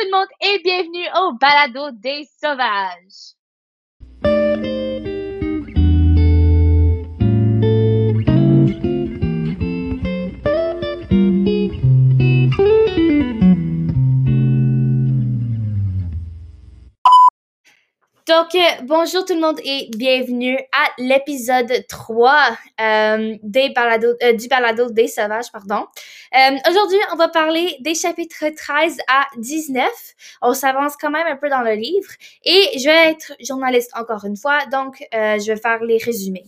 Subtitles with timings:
[0.00, 3.34] tout le monde et bienvenue au balado des sauvages.
[18.30, 24.34] Donc, euh, bonjour tout le monde et bienvenue à l'épisode 3 euh, des balado, euh,
[24.34, 25.50] du balado des sauvages.
[25.50, 25.84] pardon.
[26.36, 29.84] Euh, Aujourd'hui, on va parler des chapitres 13 à 19.
[30.42, 32.08] On s'avance quand même un peu dans le livre
[32.44, 36.44] et je vais être journaliste encore une fois, donc euh, je vais faire les résumés.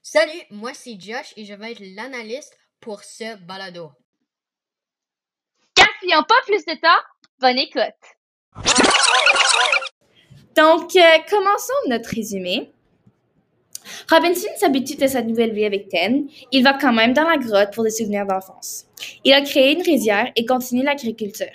[0.00, 3.92] Salut, moi c'est Josh et je vais être l'analyste pour ce balado.
[5.76, 7.02] Gaspillons pas plus de temps,
[7.40, 7.92] bonne écoute.
[10.56, 12.70] Donc, euh, commençons notre résumé.
[14.10, 16.26] Robinson s'habitue à sa nouvelle vie avec Ten.
[16.50, 18.86] Il va quand même dans la grotte pour des souvenirs d'enfance.
[19.24, 21.46] Il a créé une rizière et continue l'agriculture.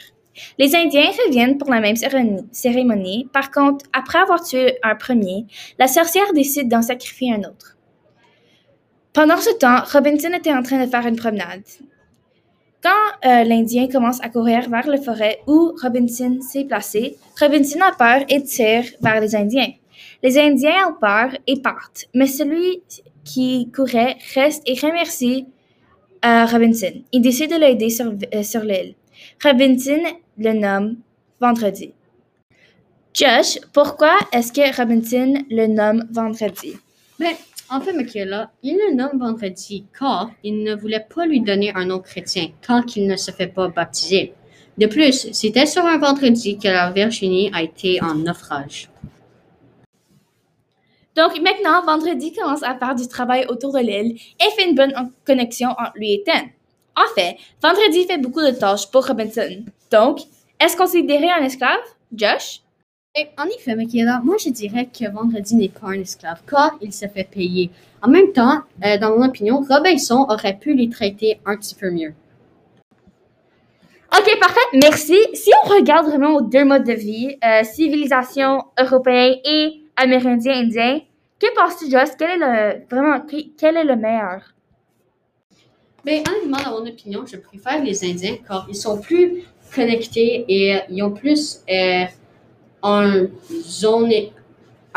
[0.57, 3.27] Les Indiens reviennent pour la même cérémonie- cérémonie.
[3.33, 5.45] Par contre, après avoir tué un premier,
[5.77, 7.77] la sorcière décide d'en sacrifier un autre.
[9.11, 11.63] Pendant ce temps, Robinson était en train de faire une promenade.
[12.83, 12.89] Quand
[13.29, 18.25] euh, l'Indien commence à courir vers la forêt où Robinson s'est placé, Robinson a peur
[18.27, 19.71] et tire vers les Indiens.
[20.23, 22.81] Les Indiens ont peur et partent, mais celui
[23.23, 25.45] qui courait reste et remercie
[26.25, 26.93] euh, Robinson.
[27.11, 28.95] Il décide de l'aider sur, euh, l'île.
[29.43, 30.01] Robinson
[30.37, 30.97] le nomme
[31.39, 31.93] Vendredi.
[33.13, 36.77] Josh, pourquoi est-ce que Robinson le nomme Vendredi?
[37.19, 37.35] Ben,
[37.71, 41.85] en fait, Michaela, il le nomme vendredi car il ne voulait pas lui donner un
[41.85, 44.33] nom chrétien tant qu'il ne se fait pas baptiser.
[44.77, 48.89] De plus, c'était sur un vendredi que la Virginie a été en naufrage.
[51.15, 54.93] Donc maintenant, Vendredi commence à faire du travail autour de l'île et fait une bonne
[55.25, 56.49] connexion entre lui et Ten.
[56.95, 59.63] En fait, Vendredi fait beaucoup de tâches pour Robinson.
[59.91, 60.19] Donc,
[60.59, 61.79] est-ce considéré un esclave,
[62.13, 62.61] Josh?
[63.13, 66.93] Et en effet, Michaela, moi je dirais que vendredi n'est pas un esclave car il
[66.93, 67.69] se fait payer.
[68.01, 71.91] En même temps, euh, dans mon opinion, Robinson aurait pu les traiter un petit peu
[71.91, 72.13] mieux.
[74.17, 75.17] Ok, parfait, merci.
[75.33, 81.01] Si on regarde vraiment aux deux modes de vie, euh, civilisation européenne et amérindien-indien,
[81.37, 82.15] que penses-tu, Josh?
[82.17, 83.25] Quel est le, vraiment,
[83.57, 84.53] quel est le meilleur?
[86.05, 89.43] Mais honnêtement, dans mon opinion, je préfère les Indiens car ils sont plus
[89.75, 92.05] connectés et ils ont plus euh,
[92.83, 93.29] une
[93.63, 94.11] zone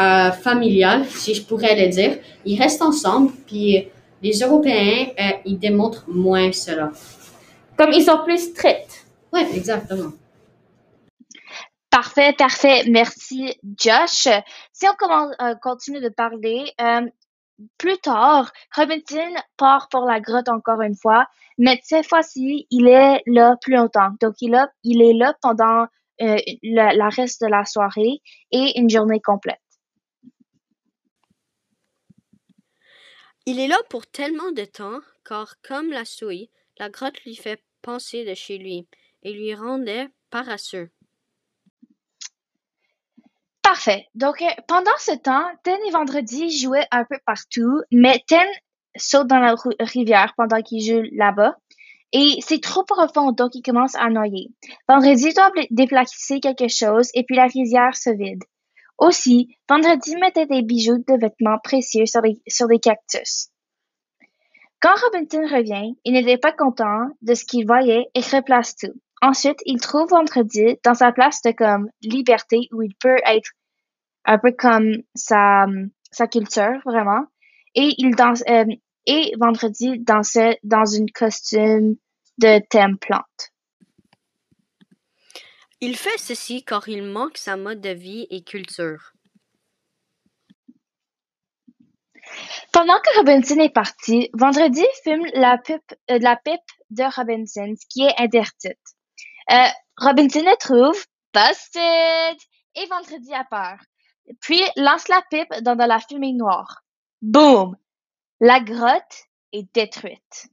[0.01, 2.19] euh, familiale, si je pourrais le dire.
[2.45, 3.89] Ils restent ensemble, puis
[4.23, 6.91] les Européens, euh, ils démontrent moins cela.
[7.77, 9.07] Comme ils sont plus stricts.
[9.33, 10.13] Oui, exactement.
[11.91, 12.85] Parfait, parfait.
[12.89, 14.29] Merci, Josh.
[14.73, 17.03] Si on commence, euh, continue de parler, euh,
[17.79, 23.23] plus tard, Robinson part pour la grotte encore une fois, mais cette fois-ci, il est
[23.27, 24.09] là plus longtemps.
[24.21, 25.87] Donc, il, a- il est là pendant
[26.21, 28.21] euh, le, la reste de la soirée
[28.53, 29.59] et une journée complète.
[33.47, 37.63] Il est là pour tellement de temps, car comme la souris, la grotte lui fait
[37.83, 38.89] penser de chez lui
[39.23, 40.91] et lui rendait paresseux.
[43.61, 44.09] Parfait.
[44.15, 48.47] Donc, euh, pendant ce temps, Ten et Vendredi jouaient un peu partout, mais Ten
[48.97, 51.57] saute dans la rivière pendant qu'il joue là-bas.
[52.13, 54.51] Et c'est trop profond, donc il commence à noyer.
[54.89, 58.43] Vendredi doit pla- déplacer quelque chose et puis la rivière se vide.
[58.99, 62.23] Aussi, Vendredi mettait des bijoux de vêtements précieux sur,
[62.69, 63.49] des cactus.
[64.81, 68.93] Quand Robinson revient, il n'était pas content de ce qu'il voyait et replace tout.
[69.23, 73.51] Ensuite, il trouve Vendredi dans sa place de comme liberté où il peut être
[74.27, 75.67] un peu comme sa,
[76.13, 77.25] sa culture, vraiment.
[77.75, 78.65] Et il danse, euh,
[79.07, 81.97] et Vendredi dansait dans une costume
[82.39, 83.53] de thème plante.
[85.81, 89.13] Il fait ceci car il manque sa mode de vie et culture.
[92.73, 96.61] Pendant que Robinson est parti, Vendredi fume la pipe, euh, la pipe
[96.91, 98.79] de Robinson, ce qui est interdite.
[99.51, 99.69] Euh,
[99.99, 101.05] Robinson le trouve
[101.35, 102.39] busted
[102.77, 103.79] et Vendredi a peur.
[104.41, 106.83] Puis lance la pipe dans de la fumée noire.
[107.21, 107.77] Boum!
[108.41, 110.49] La grotte est détruite.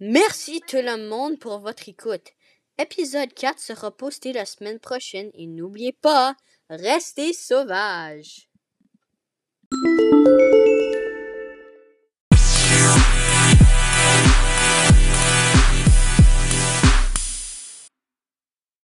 [0.00, 2.28] Merci tout le monde pour votre écoute.
[2.78, 6.34] Épisode 4 sera posté la semaine prochaine et n'oubliez pas,
[6.70, 8.48] restez sauvages.